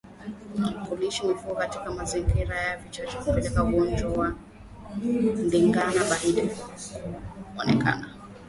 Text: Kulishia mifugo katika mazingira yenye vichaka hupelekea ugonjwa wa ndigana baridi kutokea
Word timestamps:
Kulishia 0.89 1.27
mifugo 1.29 1.55
katika 1.55 1.91
mazingira 1.91 2.61
yenye 2.61 2.83
vichaka 2.83 3.11
hupelekea 3.11 3.63
ugonjwa 3.63 4.09
wa 4.11 4.35
ndigana 5.39 6.03
baridi 6.09 6.41
kutokea 7.57 8.05